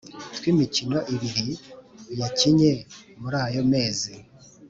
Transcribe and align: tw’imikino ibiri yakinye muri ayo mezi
tw’imikino 0.35 0.97
ibiri 1.13 1.49
yakinye 2.19 2.71
muri 3.21 3.37
ayo 3.45 3.61
mezi 3.71 4.13